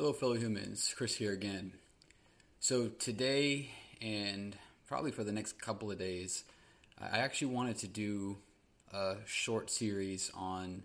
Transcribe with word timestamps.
Hello, 0.00 0.14
fellow 0.14 0.32
humans. 0.32 0.94
Chris 0.96 1.16
here 1.16 1.30
again. 1.30 1.74
So, 2.58 2.88
today, 2.88 3.68
and 4.00 4.56
probably 4.86 5.10
for 5.10 5.24
the 5.24 5.30
next 5.30 5.60
couple 5.60 5.90
of 5.90 5.98
days, 5.98 6.44
I 6.98 7.18
actually 7.18 7.48
wanted 7.48 7.76
to 7.80 7.86
do 7.86 8.38
a 8.94 9.16
short 9.26 9.68
series 9.68 10.30
on 10.34 10.84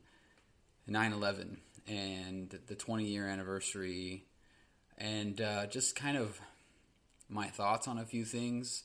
9 0.86 1.14
11 1.14 1.62
and 1.88 2.60
the 2.68 2.76
20 2.76 3.06
year 3.06 3.26
anniversary, 3.30 4.26
and 4.98 5.40
uh, 5.40 5.66
just 5.68 5.96
kind 5.96 6.18
of 6.18 6.42
my 7.30 7.48
thoughts 7.48 7.88
on 7.88 7.98
a 7.98 8.06
few 8.06 8.26
things, 8.26 8.84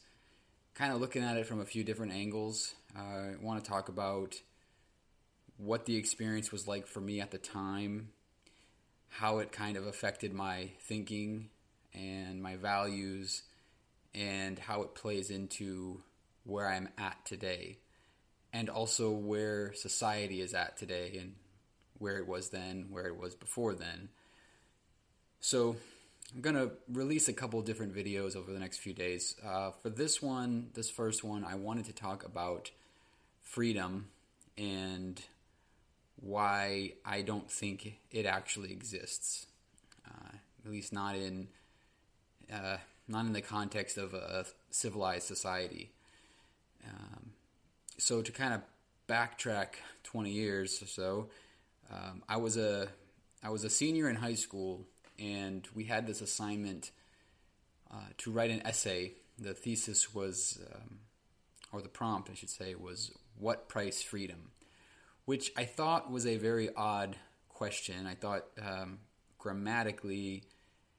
kind 0.77 0.93
of 0.93 1.01
looking 1.01 1.25
at 1.25 1.39
it 1.39 1.47
from 1.47 1.61
a 1.61 1.67
few 1.67 1.83
different 1.83 2.13
angles. 2.13 2.77
Uh, 2.97 3.01
I 3.01 3.35
want 3.43 3.65
to 3.65 3.69
talk 3.69 3.89
about 3.89 4.41
what 5.57 5.87
the 5.87 5.97
experience 5.97 6.53
was 6.53 6.69
like 6.69 6.87
for 6.87 7.01
me 7.01 7.21
at 7.21 7.33
the 7.33 7.39
time 7.39 8.11
how 9.11 9.39
it 9.39 9.53
kind 9.53 9.77
of 9.77 9.87
affected 9.87 10.33
my 10.33 10.71
thinking 10.81 11.49
and 11.93 12.43
my 12.43 12.57
values 12.57 13.43
and 14.15 14.59
how 14.59 14.83
it 14.83 14.95
plays 14.95 15.31
into 15.31 16.01
where 16.45 16.67
I'm 16.67 16.89
at 16.97 17.25
today 17.27 17.79
and 18.53 18.69
also 18.69 19.11
where 19.11 19.73
society 19.75 20.41
is 20.41 20.55
at 20.55 20.77
today 20.77 21.19
and 21.21 21.35
where 21.99 22.17
it 22.17 22.27
was 22.27 22.49
then, 22.49 22.87
where 22.91 23.07
it 23.07 23.19
was 23.19 23.35
before 23.35 23.75
then. 23.75 24.09
So, 25.41 25.77
I'm 26.35 26.43
going 26.43 26.57
to 26.57 26.71
release 26.93 27.29
a 27.29 27.33
couple 27.33 27.61
different 27.63 27.95
videos 27.95 28.37
over 28.37 28.53
the 28.53 28.59
next 28.61 28.79
few 28.79 28.95
days. 28.95 29.35
Uh, 29.45 29.73
for 29.83 29.91
this 29.91 30.23
one, 30.23 30.69
this 30.75 30.89
first 30.89 31.25
one, 31.25 31.45
I 31.45 31.57
wanted 31.57 31.87
to 31.87 31.93
talk 31.93 32.25
about 32.25 32.71
freedom 33.43 34.09
and 34.57 35.21
why 36.21 36.93
I 37.05 37.23
don't 37.23 37.51
think 37.51 37.99
it 38.11 38.27
actually 38.27 38.73
exists. 38.73 39.47
Uh, 40.07 40.37
at 40.65 40.71
least 40.71 40.93
not 40.93 41.17
in 41.17 41.49
uh, 42.53 42.77
not 43.09 43.27
in 43.27 43.33
the 43.33 43.43
context 43.43 43.99
of 43.99 44.15
a 44.15 44.45
civilized 44.71 45.27
society. 45.27 45.91
Um, 46.87 47.33
so 47.99 48.23
to 48.23 48.33
kind 48.33 48.55
of 48.55 48.61
backtrack 49.09 49.75
20 50.05 50.31
years 50.31 50.83
or 50.83 50.87
so, 50.87 51.29
um, 51.93 52.23
I 52.29 52.37
was 52.37 52.57
a 52.57 52.89
I 53.43 53.51
was 53.51 53.65
a 53.65 53.71
senior 53.71 54.09
in 54.09 54.17
high 54.17 54.35
school, 54.35 54.87
and 55.19 55.67
we 55.75 55.85
had 55.85 56.07
this 56.07 56.21
assignment 56.21 56.91
uh, 57.91 57.97
to 58.19 58.31
write 58.31 58.51
an 58.51 58.63
essay. 58.67 59.13
The 59.39 59.55
thesis 59.55 60.15
was, 60.15 60.59
um, 60.75 60.99
or 61.73 61.81
the 61.81 61.89
prompt, 61.89 62.29
I 62.31 62.35
should 62.35 62.51
say, 62.51 62.75
was 62.75 63.11
"What 63.39 63.69
price 63.69 64.03
freedom?" 64.03 64.51
Which 65.25 65.53
I 65.57 65.65
thought 65.65 66.11
was 66.11 66.27
a 66.27 66.37
very 66.37 66.75
odd 66.75 67.17
question. 67.49 68.07
I 68.07 68.15
thought 68.15 68.45
um, 68.61 68.99
grammatically 69.39 70.45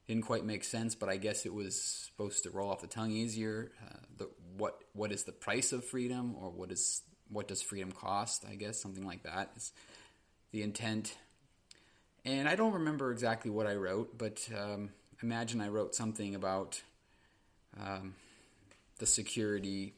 didn't 0.08 0.24
quite 0.24 0.46
make 0.46 0.64
sense, 0.64 0.96
but 0.96 1.10
I 1.10 1.18
guess 1.18 1.46
it 1.46 1.54
was 1.54 1.82
supposed 1.82 2.44
to 2.44 2.50
roll 2.50 2.70
off 2.70 2.82
the 2.82 2.88
tongue 2.88 3.12
easier. 3.12 3.72
Uh, 3.84 3.98
the, 4.18 4.30
what 4.58 4.84
what 4.94 5.12
is 5.12 5.24
the 5.24 5.32
price 5.32 5.72
of 5.72 5.86
freedom, 5.86 6.36
or 6.40 6.50
what 6.50 6.72
is 6.72 7.02
what 7.30 7.48
does 7.48 7.62
freedom 7.62 7.92
cost? 7.92 8.46
I 8.50 8.56
guess 8.56 8.82
something 8.82 9.06
like 9.06 9.24
that 9.24 9.52
is 9.56 9.72
the 10.52 10.64
intent. 10.64 11.16
And 12.26 12.48
I 12.48 12.56
don't 12.56 12.74
remember 12.74 13.12
exactly 13.12 13.50
what 13.50 13.66
I 13.66 13.76
wrote, 13.76 14.18
but 14.18 14.48
um, 14.56 14.90
imagine 15.24 15.62
I 15.62 15.70
wrote 15.70 15.96
something 15.96 16.36
about 16.36 16.82
um, 17.80 18.14
the 19.00 19.06
security 19.06 19.96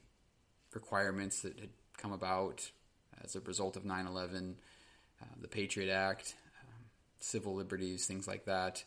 requirements 0.74 1.42
that 1.42 1.60
had 1.60 1.70
come 1.98 2.14
about 2.14 2.70
as 3.24 3.36
a 3.36 3.40
result 3.42 3.76
of 3.76 3.86
9 3.86 4.08
11, 4.08 4.56
uh, 5.22 5.26
the 5.42 5.48
Patriot 5.48 5.92
Act, 5.92 6.36
um, 6.62 6.86
civil 7.20 7.56
liberties, 7.56 8.06
things 8.06 8.28
like 8.28 8.46
that. 8.46 8.84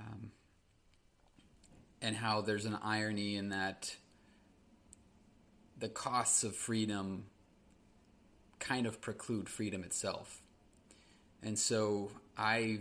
Um, 0.00 0.30
and 2.00 2.16
how 2.16 2.40
there's 2.40 2.64
an 2.64 2.78
irony 2.82 3.36
in 3.36 3.48
that 3.48 3.96
the 5.78 5.88
costs 5.88 6.44
of 6.44 6.54
freedom 6.54 7.26
kind 8.58 8.86
of 8.86 9.00
preclude 9.00 9.48
freedom 9.48 9.84
itself. 9.84 10.42
And 11.42 11.58
so 11.58 12.10
I 12.36 12.80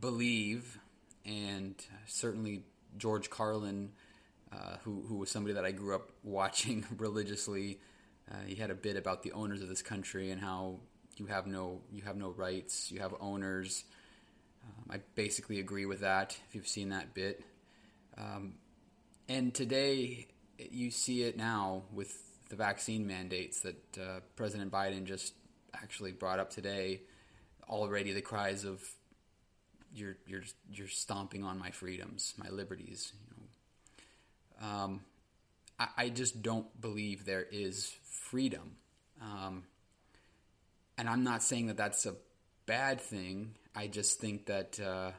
believe, 0.00 0.78
and 1.24 1.74
certainly 2.06 2.64
George 2.96 3.30
Carlin, 3.30 3.90
uh, 4.52 4.76
who, 4.84 5.04
who 5.08 5.16
was 5.16 5.30
somebody 5.30 5.54
that 5.54 5.64
I 5.64 5.72
grew 5.72 5.94
up 5.94 6.10
watching 6.22 6.84
religiously, 6.96 7.80
uh, 8.32 8.36
he 8.46 8.54
had 8.54 8.70
a 8.70 8.74
bit 8.74 8.96
about 8.96 9.22
the 9.22 9.32
owners 9.32 9.62
of 9.62 9.68
this 9.68 9.82
country 9.82 10.30
and 10.30 10.40
how 10.40 10.80
you 11.16 11.26
have 11.26 11.46
no 11.46 11.82
you 11.92 12.02
have 12.02 12.16
no 12.16 12.30
rights, 12.30 12.90
you 12.90 13.00
have 13.00 13.14
owners. 13.20 13.84
Um, 14.64 14.94
I 14.94 15.00
basically 15.14 15.60
agree 15.60 15.86
with 15.86 16.00
that. 16.00 16.36
If 16.48 16.54
you've 16.54 16.68
seen 16.68 16.90
that 16.90 17.14
bit, 17.14 17.44
um, 18.16 18.54
and 19.28 19.52
today 19.52 20.28
you 20.58 20.90
see 20.90 21.22
it 21.22 21.36
now 21.36 21.82
with 21.92 22.16
the 22.48 22.56
vaccine 22.56 23.06
mandates 23.06 23.60
that 23.60 23.98
uh, 23.98 24.20
President 24.36 24.70
Biden 24.70 25.04
just 25.04 25.34
actually 25.74 26.12
brought 26.12 26.38
up 26.38 26.50
today. 26.50 27.00
Already, 27.68 28.12
the 28.12 28.22
cries 28.22 28.64
of 28.64 28.82
"you're 29.94 30.16
you're 30.26 30.44
you're 30.70 30.88
stomping 30.88 31.44
on 31.44 31.58
my 31.58 31.70
freedoms, 31.70 32.34
my 32.36 32.48
liberties." 32.48 33.12
You 33.28 33.36
know, 33.36 34.68
um, 34.68 35.00
I, 35.82 36.04
I 36.04 36.08
just 36.08 36.42
don't 36.42 36.80
believe 36.80 37.24
there 37.24 37.46
is 37.50 37.94
freedom. 38.04 38.76
Um, 39.20 39.64
and 40.96 41.08
I'm 41.08 41.24
not 41.24 41.42
saying 41.42 41.66
that 41.66 41.76
that's 41.76 42.06
a 42.06 42.14
bad 42.66 43.00
thing. 43.00 43.54
I 43.74 43.86
just 43.88 44.20
think 44.20 44.46
that 44.46 44.78
uh, 44.80 45.12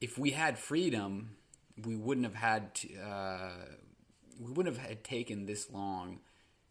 if 0.00 0.18
we 0.18 0.30
had 0.30 0.58
freedom, 0.58 1.36
we 1.84 1.96
wouldn't 1.96 2.26
have 2.26 2.34
had 2.34 2.74
to, 2.76 3.00
uh, 3.00 3.50
we 4.40 4.52
wouldn't 4.52 4.76
have 4.76 4.86
had 4.86 5.04
taken 5.04 5.46
this 5.46 5.70
long 5.70 6.20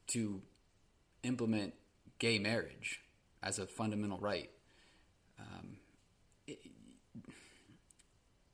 to 0.08 0.42
implement 1.24 1.74
gay 2.20 2.40
marriage 2.40 3.02
as 3.42 3.60
a 3.60 3.68
fundamental 3.68 4.18
right. 4.18 4.50
Um, 5.40 5.78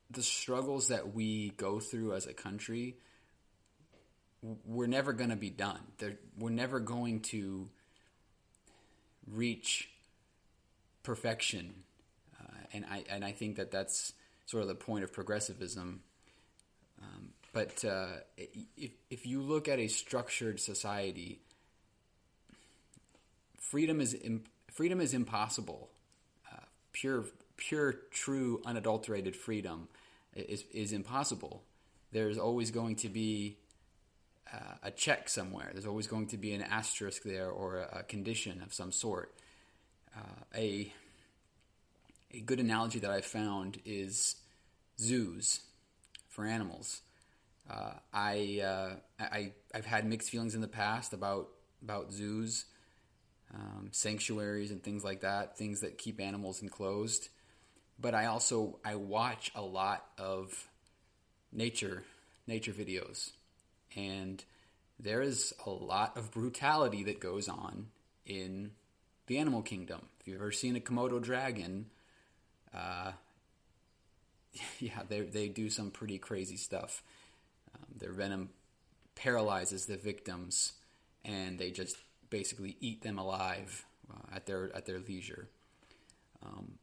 the 0.09 0.23
struggles 0.23 0.87
that 0.87 1.13
we 1.13 1.51
go 1.51 1.79
through 1.79 2.13
as 2.13 2.25
a 2.25 2.33
country 2.33 2.97
we're 4.41 4.87
never 4.87 5.13
going 5.13 5.29
to 5.29 5.35
be 5.35 5.49
done. 5.49 5.79
They're, 5.97 6.17
we're 6.37 6.49
never 6.49 6.79
going 6.79 7.21
to 7.21 7.67
reach 9.27 9.89
perfection, 11.03 11.73
uh, 12.39 12.57
and 12.73 12.85
I 12.85 13.03
and 13.09 13.25
I 13.25 13.31
think 13.31 13.57
that 13.57 13.71
that's 13.71 14.13
sort 14.45 14.63
of 14.63 14.69
the 14.69 14.75
point 14.75 15.03
of 15.03 15.11
progressivism. 15.11 16.01
Um, 17.01 17.29
but 17.53 17.83
uh, 17.83 18.07
if 18.77 18.91
if 19.09 19.25
you 19.25 19.41
look 19.41 19.67
at 19.67 19.79
a 19.79 19.87
structured 19.87 20.59
society, 20.59 21.41
freedom 23.57 23.99
is 23.99 24.13
Im- 24.13 24.45
freedom 24.71 25.01
is 25.01 25.13
impossible. 25.13 25.89
Uh, 26.51 26.61
pure 26.93 27.25
pure 27.57 27.93
true 28.11 28.61
unadulterated 28.65 29.35
freedom 29.35 29.89
is 30.35 30.63
is 30.73 30.93
impossible. 30.93 31.63
There's 32.11 32.37
always 32.37 32.71
going 32.71 32.95
to 32.97 33.09
be 33.09 33.57
uh, 34.53 34.75
a 34.83 34.91
check 34.91 35.29
somewhere. 35.29 35.69
There's 35.71 35.85
always 35.85 36.07
going 36.07 36.27
to 36.27 36.37
be 36.37 36.53
an 36.53 36.61
asterisk 36.61 37.23
there 37.23 37.49
or 37.49 37.77
a, 37.77 37.99
a 37.99 38.03
condition 38.03 38.61
of 38.61 38.73
some 38.73 38.91
sort. 38.91 39.33
Uh, 40.15 40.43
a 40.55 40.91
a 42.31 42.39
good 42.41 42.59
analogy 42.59 42.99
that 42.99 43.11
I 43.11 43.21
found 43.21 43.79
is 43.85 44.35
zoos 44.99 45.61
for 46.27 46.45
animals. 46.45 47.01
Uh, 47.69 47.93
I, 48.13 48.61
uh, 48.63 48.95
I 49.19 49.51
I've 49.73 49.85
had 49.85 50.05
mixed 50.05 50.29
feelings 50.29 50.55
in 50.55 50.61
the 50.61 50.67
past 50.67 51.13
about 51.13 51.49
about 51.83 52.11
zoos, 52.11 52.65
um, 53.53 53.89
sanctuaries, 53.91 54.71
and 54.71 54.83
things 54.83 55.03
like 55.03 55.21
that. 55.21 55.57
Things 55.57 55.81
that 55.81 55.97
keep 55.97 56.19
animals 56.19 56.61
enclosed. 56.61 57.29
But 58.01 58.15
I 58.15 58.25
also 58.25 58.79
I 58.85 58.95
watch 58.95 59.51
a 59.55 59.61
lot 59.61 60.05
of 60.17 60.67
nature 61.51 62.03
nature 62.47 62.71
videos 62.71 63.31
and 63.95 64.43
there 64.99 65.21
is 65.21 65.53
a 65.65 65.69
lot 65.69 66.17
of 66.17 66.31
brutality 66.31 67.03
that 67.03 67.19
goes 67.19 67.47
on 67.47 67.87
in 68.25 68.71
the 69.27 69.37
animal 69.37 69.61
kingdom. 69.61 70.07
If 70.19 70.27
you've 70.27 70.41
ever 70.41 70.51
seen 70.51 70.75
a 70.75 70.79
Komodo 70.79 71.21
dragon, 71.21 71.85
uh, 72.73 73.13
yeah, 74.79 75.01
they, 75.07 75.21
they 75.21 75.47
do 75.47 75.69
some 75.69 75.91
pretty 75.91 76.17
crazy 76.17 76.57
stuff. 76.57 77.01
Um, 77.73 77.85
their 77.97 78.11
venom 78.11 78.49
paralyzes 79.15 79.85
the 79.85 79.97
victims, 79.97 80.73
and 81.23 81.57
they 81.57 81.71
just 81.71 81.97
basically 82.29 82.75
eat 82.79 83.01
them 83.01 83.17
alive 83.17 83.85
uh, 84.11 84.35
at 84.35 84.45
their 84.45 84.75
at 84.75 84.85
their 84.85 84.99
leisure. 84.99 85.47
Um, 86.45 86.78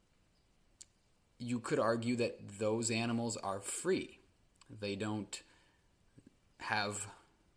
you 1.39 1.61
could 1.61 1.79
argue 1.79 2.17
that 2.17 2.59
those 2.59 2.91
animals 2.91 3.37
are 3.37 3.61
free; 3.61 4.19
they 4.81 4.97
don't 4.97 5.43
have 6.59 7.07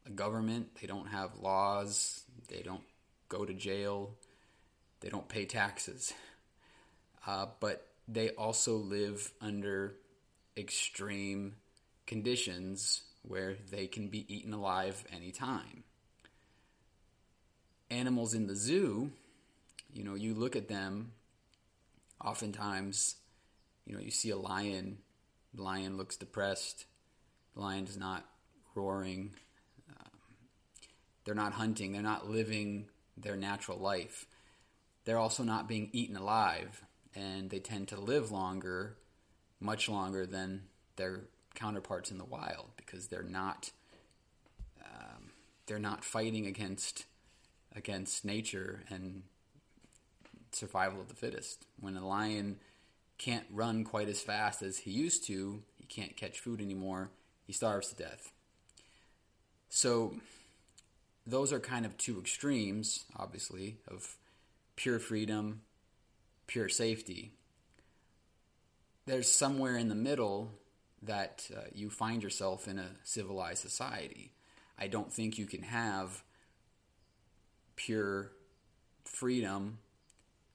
a 0.06 0.10
government, 0.10 0.76
they 0.80 0.88
don't 0.88 1.08
have 1.08 1.38
laws, 1.40 2.24
they 2.48 2.62
don't 2.62 2.84
go 3.30 3.46
to 3.46 3.54
jail, 3.54 4.12
they 5.00 5.10
don't 5.10 5.30
pay 5.30 5.46
taxes. 5.46 6.14
Uh, 7.26 7.48
but 7.60 7.88
they 8.08 8.30
also 8.32 8.76
live 8.76 9.32
under 9.42 9.96
extreme 10.58 11.56
conditions 12.08 13.04
where 13.22 13.56
they 13.70 13.88
can 13.88 14.08
be 14.08 14.26
eaten 14.34 14.54
alive 14.54 15.04
anytime. 15.14 15.84
Animals 17.92 18.34
in 18.34 18.48
the 18.48 18.56
zoo, 18.56 19.12
you 19.94 20.04
know, 20.04 20.16
you 20.16 20.34
look 20.34 20.56
at 20.56 20.68
them, 20.68 21.12
oftentimes, 22.24 23.16
you 23.90 23.96
know, 23.96 24.02
you 24.02 24.12
see 24.12 24.30
a 24.30 24.38
lion, 24.38 25.00
the 25.54 25.64
lion 25.64 25.98
looks 25.98 26.16
depressed, 26.16 26.86
the 27.56 27.62
lion 27.62 27.86
is 27.86 27.98
not 27.98 28.24
roaring, 28.76 29.32
um, 29.90 30.20
they're 31.26 31.34
not 31.34 31.54
hunting, 31.54 31.92
they're 31.92 32.04
not 32.04 32.30
living 32.30 32.86
their 33.18 33.36
natural 33.36 33.80
life. 33.80 34.28
They're 35.06 35.18
also 35.18 35.44
not 35.44 35.68
being 35.68 35.90
eaten 35.92 36.16
alive, 36.16 36.84
and 37.16 37.50
they 37.50 37.58
tend 37.58 37.88
to 37.88 38.00
live 38.00 38.32
longer, 38.32 38.96
much 39.60 39.90
longer 39.90 40.28
than 40.28 40.66
their 40.96 41.22
counterparts 41.56 42.12
in 42.12 42.20
the 42.20 42.26
wild 42.26 42.70
because 42.78 43.08
they're 43.08 43.24
not 43.24 43.72
um, 44.86 45.32
they're 45.66 45.80
not 45.80 46.06
fighting 46.06 46.46
against 46.46 47.06
against 47.76 48.24
nature 48.24 48.84
and 48.90 49.24
survival 50.52 51.02
of 51.02 51.08
the 51.08 51.16
fittest. 51.16 51.66
When 51.80 51.98
a 51.98 52.08
lion 52.08 52.60
can't 53.20 53.46
run 53.52 53.84
quite 53.84 54.10
as 54.10 54.22
fast 54.22 54.64
as 54.64 54.80
he 54.80 54.92
used 54.92 55.26
to, 55.28 55.62
he 55.78 55.86
can't 55.86 56.18
catch 56.18 56.40
food 56.40 56.62
anymore, 56.62 57.12
he 57.46 57.54
starves 57.54 57.90
to 57.90 57.96
death. 57.96 58.32
So 59.70 60.16
those 61.28 61.54
are 61.54 61.60
kind 61.60 61.86
of 61.86 61.96
two 61.98 62.18
extremes, 62.20 63.06
obviously, 63.16 63.78
of 63.88 64.18
pure 64.76 64.98
freedom, 64.98 65.62
pure 66.48 66.70
safety. 66.70 67.34
There's 69.06 69.32
somewhere 69.32 69.78
in 69.78 69.90
the 69.90 69.96
middle 69.96 70.52
that 71.02 71.50
uh, 71.56 71.62
you 71.74 71.90
find 71.90 72.24
yourself 72.24 72.68
in 72.68 72.80
a 72.80 72.90
civilized 73.04 73.62
society. 73.62 74.32
I 74.78 74.88
don't 74.88 75.12
think 75.12 75.38
you 75.38 75.46
can 75.46 75.64
have 75.64 76.24
pure 77.76 78.32
freedom 79.04 79.80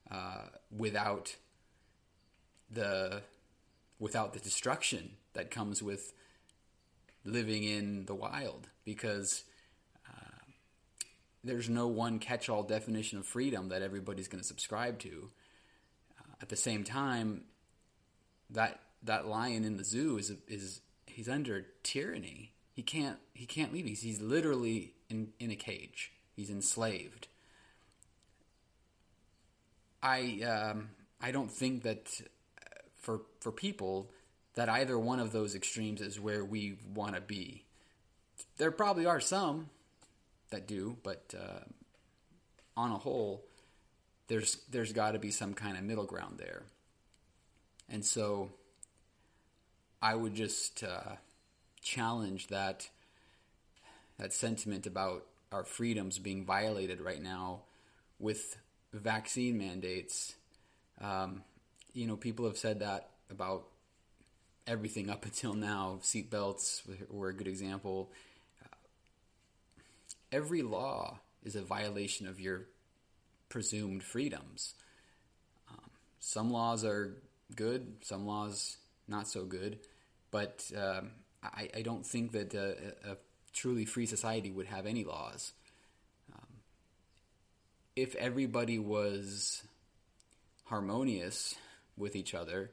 uh, 0.09 0.47
without 0.75 1.35
the 2.69 3.21
without 3.99 4.33
the 4.33 4.39
destruction 4.39 5.11
that 5.33 5.51
comes 5.51 5.81
with 5.81 6.13
living 7.23 7.63
in 7.63 8.05
the 8.05 8.15
wild 8.15 8.67
because 8.83 9.43
uh, 10.07 10.43
there's 11.43 11.69
no 11.69 11.87
one 11.87 12.19
catch-all 12.19 12.63
definition 12.63 13.17
of 13.17 13.25
freedom 13.25 13.69
that 13.69 13.81
everybody's 13.81 14.27
going 14.27 14.41
to 14.41 14.47
subscribe 14.47 14.99
to. 14.99 15.29
Uh, 16.19 16.33
at 16.41 16.49
the 16.49 16.55
same 16.55 16.83
time, 16.83 17.43
that 18.49 18.79
that 19.03 19.27
lion 19.27 19.63
in 19.63 19.77
the 19.77 19.83
zoo 19.83 20.17
is 20.17 20.31
is 20.47 20.81
he's 21.05 21.29
under 21.29 21.65
tyranny. 21.83 22.51
He 22.73 22.83
can't 22.83 23.17
he 23.33 23.45
can't 23.45 23.73
leave. 23.73 23.85
He's 23.85 24.01
he's 24.01 24.21
literally 24.21 24.93
in 25.09 25.29
in 25.39 25.51
a 25.51 25.55
cage. 25.55 26.11
He's 26.35 26.49
enslaved. 26.49 27.27
I 30.03 30.41
um, 30.41 30.89
I 31.21 31.31
don't 31.31 31.51
think 31.51 31.83
that 31.83 32.21
for 33.05 33.21
for 33.39 33.51
people 33.51 34.09
that 34.55 34.67
either 34.67 34.97
one 34.97 35.19
of 35.19 35.31
those 35.31 35.53
extremes 35.53 36.01
is 36.01 36.19
where 36.19 36.43
we 36.43 36.77
want 36.93 37.13
to 37.13 37.21
be. 37.21 37.63
There 38.57 38.71
probably 38.71 39.05
are 39.05 39.19
some 39.19 39.69
that 40.49 40.67
do, 40.67 40.97
but 41.03 41.33
uh, 41.37 41.63
on 42.75 42.91
a 42.91 42.97
whole, 42.97 43.43
there's 44.27 44.57
there's 44.71 44.91
got 44.91 45.11
to 45.11 45.19
be 45.19 45.29
some 45.29 45.53
kind 45.53 45.77
of 45.77 45.83
middle 45.83 46.05
ground 46.05 46.37
there. 46.39 46.63
And 47.89 48.03
so 48.03 48.49
I 50.01 50.15
would 50.15 50.33
just 50.33 50.83
uh, 50.83 51.17
challenge 51.81 52.47
that 52.47 52.89
that 54.17 54.33
sentiment 54.33 54.87
about 54.87 55.25
our 55.51 55.63
freedoms 55.63 56.17
being 56.17 56.43
violated 56.43 57.01
right 57.01 57.21
now 57.21 57.61
with 58.17 58.57
vaccine 58.93 59.57
mandates. 59.57 60.35
Um, 60.99 61.43
you 61.95 62.05
know, 62.05 62.17
people 62.17 62.45
have 62.45 62.57
said 62.57 62.81
that 62.81 63.09
about 63.31 63.63
everything 64.67 65.09
up 65.09 65.25
until 65.25 65.53
now. 65.53 65.99
Seatbelts 66.03 66.81
were 67.09 67.29
a 67.29 67.33
good 67.33 67.47
example. 67.47 68.11
Uh, 68.61 68.75
every 70.31 70.61
law 70.61 71.19
is 71.43 71.55
a 71.55 71.61
violation 71.61 72.27
of 72.27 72.39
your 72.39 72.65
presumed 73.47 74.03
freedoms. 74.03 74.73
Um, 75.71 75.89
some 76.19 76.51
laws 76.51 76.83
are 76.83 77.15
good, 77.55 77.95
some 78.01 78.27
laws 78.27 78.77
not 79.07 79.27
so 79.27 79.45
good. 79.45 79.79
But 80.31 80.69
um, 80.77 81.11
I, 81.41 81.69
I, 81.77 81.81
don't 81.81 82.05
think 82.05 82.33
that 82.33 82.53
a, 82.53 83.11
a, 83.11 83.17
truly 83.53 83.85
free 83.85 84.05
society 84.05 84.51
would 84.51 84.65
have 84.65 84.85
any 84.85 85.05
laws. 85.05 85.53
Um, 86.33 86.47
if 87.95 88.15
everybody 88.15 88.77
was 88.79 89.63
harmonious 90.65 91.55
with 91.97 92.15
each 92.15 92.33
other, 92.33 92.71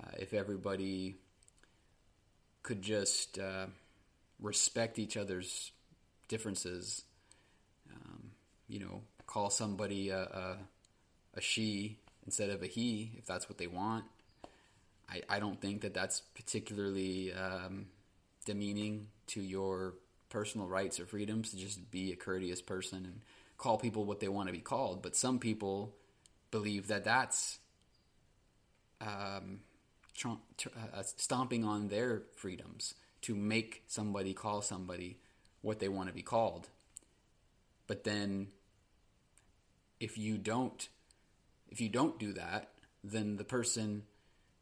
uh, 0.00 0.10
if 0.18 0.32
everybody 0.32 1.16
could 2.62 2.82
just 2.82 3.38
uh, 3.38 3.66
respect 4.40 4.98
each 4.98 5.16
other's 5.16 5.72
differences, 6.28 7.04
um, 7.92 8.30
you 8.68 8.80
know, 8.80 9.02
call 9.26 9.50
somebody 9.50 10.10
a, 10.10 10.20
a, 10.20 10.56
a 11.34 11.40
she 11.40 11.98
instead 12.24 12.50
of 12.50 12.62
a 12.62 12.66
he 12.66 13.12
if 13.18 13.26
that's 13.26 13.48
what 13.48 13.58
they 13.58 13.66
want. 13.66 14.04
I, 15.10 15.22
I 15.28 15.40
don't 15.40 15.60
think 15.60 15.82
that 15.82 15.94
that's 15.94 16.20
particularly 16.34 17.32
um, 17.32 17.86
demeaning 18.46 19.08
to 19.28 19.40
your 19.42 19.94
personal 20.30 20.66
rights 20.66 20.98
or 20.98 21.06
freedoms 21.06 21.50
to 21.50 21.56
just 21.56 21.90
be 21.90 22.12
a 22.12 22.16
courteous 22.16 22.62
person 22.62 23.04
and 23.04 23.20
call 23.58 23.76
people 23.76 24.04
what 24.04 24.20
they 24.20 24.28
want 24.28 24.48
to 24.48 24.52
be 24.52 24.60
called. 24.60 25.02
But 25.02 25.14
some 25.14 25.38
people 25.38 25.94
believe 26.50 26.88
that 26.88 27.04
that's 27.04 27.58
um, 29.02 29.60
tr- 30.16 30.28
tr- 30.56 30.68
uh, 30.94 31.02
stomping 31.02 31.64
on 31.64 31.88
their 31.88 32.22
freedoms 32.36 32.94
to 33.22 33.34
make 33.34 33.82
somebody 33.86 34.32
call 34.32 34.62
somebody 34.62 35.18
what 35.60 35.78
they 35.78 35.88
want 35.88 36.08
to 36.08 36.14
be 36.14 36.22
called. 36.22 36.68
But 37.86 38.04
then, 38.04 38.48
if 40.00 40.16
you 40.16 40.38
don't, 40.38 40.88
if 41.70 41.80
you 41.80 41.88
don't 41.88 42.18
do 42.18 42.32
that, 42.32 42.70
then 43.04 43.36
the 43.36 43.44
person 43.44 44.02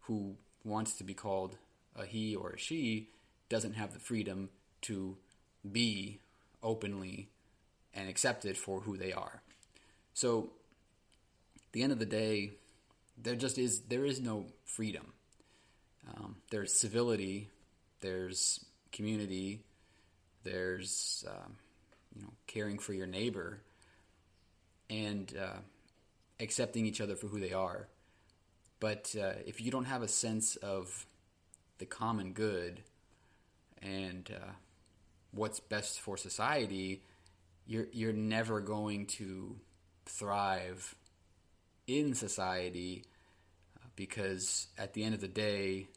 who 0.02 0.36
wants 0.64 0.94
to 0.94 1.04
be 1.04 1.14
called 1.14 1.56
a 1.96 2.04
he 2.04 2.34
or 2.34 2.50
a 2.50 2.58
she 2.58 3.08
doesn't 3.48 3.74
have 3.74 3.92
the 3.92 3.98
freedom 3.98 4.48
to 4.82 5.16
be 5.70 6.20
openly 6.62 7.28
and 7.94 8.08
accepted 8.08 8.56
for 8.56 8.80
who 8.80 8.96
they 8.96 9.12
are. 9.12 9.42
So, 10.14 10.50
at 11.56 11.72
the 11.72 11.82
end 11.82 11.92
of 11.92 11.98
the 11.98 12.06
day, 12.06 12.52
there 13.22 13.36
just 13.36 13.58
is 13.58 13.80
there 13.88 14.04
is 14.04 14.20
no 14.20 14.46
freedom. 14.64 15.12
Um, 16.08 16.36
there's 16.50 16.72
civility, 16.72 17.48
there's 18.00 18.64
community, 18.92 19.60
there's 20.44 21.24
um, 21.28 21.56
you 22.14 22.22
know 22.22 22.32
caring 22.46 22.78
for 22.78 22.92
your 22.92 23.06
neighbor, 23.06 23.62
and 24.88 25.32
uh, 25.40 25.58
accepting 26.40 26.86
each 26.86 27.00
other 27.00 27.16
for 27.16 27.26
who 27.26 27.40
they 27.40 27.52
are. 27.52 27.88
But 28.80 29.14
uh, 29.20 29.32
if 29.46 29.60
you 29.60 29.70
don't 29.70 29.84
have 29.84 30.02
a 30.02 30.08
sense 30.08 30.56
of 30.56 31.06
the 31.78 31.86
common 31.86 32.32
good 32.32 32.82
and 33.82 34.30
uh, 34.34 34.52
what's 35.32 35.60
best 35.60 36.00
for 36.00 36.16
society, 36.16 37.02
you're 37.66 37.86
you're 37.92 38.12
never 38.12 38.60
going 38.60 39.06
to 39.06 39.56
thrive 40.06 40.94
in 41.98 42.14
society 42.14 43.04
because 43.96 44.68
at 44.78 44.94
the 44.94 45.04
end 45.04 45.14
of 45.14 45.20
the 45.20 45.28
day, 45.28 45.88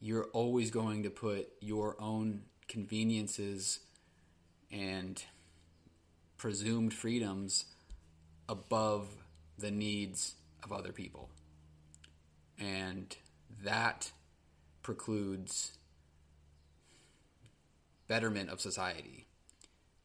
you're 0.00 0.28
always 0.32 0.70
going 0.70 1.02
to 1.02 1.10
put 1.10 1.48
your 1.60 1.96
own 2.00 2.42
conveniences 2.68 3.80
and 4.72 5.22
presumed 6.36 6.94
freedoms 6.94 7.66
above 8.48 9.08
the 9.58 9.70
needs 9.70 10.34
of 10.62 10.72
other 10.72 10.92
people 10.92 11.28
and 12.60 13.16
that 13.64 14.12
precludes 14.82 15.72
betterment 18.06 18.50
of 18.50 18.60
society. 18.60 19.26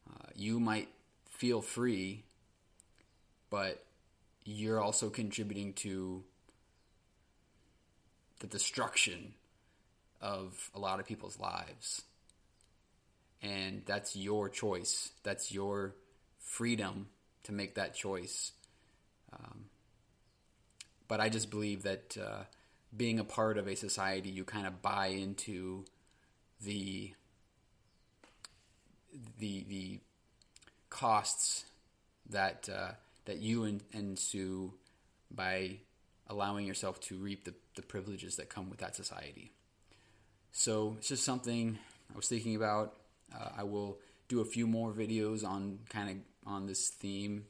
Uh, 0.10 0.28
you 0.36 0.60
might 0.60 0.90
feel 1.30 1.62
free, 1.62 2.24
but 3.50 3.84
you're 4.46 4.80
also 4.80 5.10
contributing 5.10 5.74
to 5.74 6.24
the 8.40 8.48
destruction 8.48 9.34
of 10.22 10.70
a 10.76 10.80
lot 10.80 11.00
of 11.00 11.06
people's 11.06 11.40
lives. 11.40 12.04
And 13.42 13.82
that's 13.86 14.16
your 14.16 14.50
choice. 14.50 15.12
That's 15.24 15.52
your 15.52 15.96
freedom 16.40 17.08
to 17.44 17.52
make 17.52 17.76
that 17.76 17.94
choice. 17.94 18.52
Um, 19.34 19.66
but 21.08 21.20
I 21.20 21.30
just 21.30 21.50
believe 21.50 21.84
that 21.84 22.18
uh, 22.18 22.44
being 22.96 23.20
a 23.20 23.24
part 23.24 23.58
of 23.58 23.68
a 23.68 23.76
society, 23.76 24.30
you 24.30 24.44
kind 24.44 24.66
of 24.68 24.82
buy 24.82 25.08
into 25.08 25.86
the 26.62 27.14
the 29.40 29.66
the 29.68 30.00
costs 30.90 31.66
that 32.30 32.70
uh, 32.74 32.92
that 33.26 33.38
you 33.38 33.80
ensue 33.94 34.74
by 35.32 35.78
allowing 36.28 36.66
yourself 36.66 37.00
to 37.00 37.18
reap 37.18 37.46
the, 37.46 37.54
the 37.76 37.82
privileges 37.82 38.38
that 38.38 38.50
come 38.50 38.70
with 38.70 38.80
that 38.80 38.96
society. 38.96 39.52
So 40.52 40.96
it's 40.98 41.10
just 41.10 41.24
something 41.24 41.78
I 42.12 42.16
was 42.16 42.28
thinking 42.28 42.56
about. 42.56 42.94
Uh, 43.34 43.50
I 43.58 43.64
will 43.64 44.00
do 44.28 44.42
a 44.42 44.46
few 44.46 44.68
more 44.68 44.92
videos 44.92 45.46
on 45.46 45.80
kind 45.90 46.10
of 46.10 46.18
on 46.52 46.68
this 46.68 46.90
theme, 46.90 47.46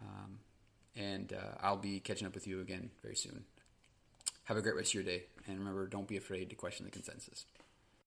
um, 0.00 0.38
and 0.96 1.32
uh, 1.32 1.58
I'll 1.60 1.76
be 1.76 2.00
catching 2.00 2.26
up 2.26 2.34
with 2.34 2.46
you 2.46 2.60
again 2.60 2.90
very 3.02 3.16
soon. 3.16 3.44
Have 4.44 4.56
a 4.56 4.62
great 4.62 4.76
rest 4.76 4.90
of 4.90 4.94
your 4.94 5.04
day, 5.04 5.24
and 5.46 5.58
remember, 5.58 5.86
don't 5.86 6.08
be 6.08 6.16
afraid 6.16 6.50
to 6.50 6.56
question 6.56 6.86
the 6.86 6.92
consensus. 6.92 7.44